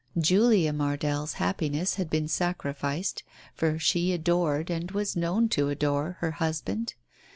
[0.17, 3.21] Julia Mardell's happiness had been sacrificed,
[3.53, 6.95] for she adored, and was known to adore, her husband.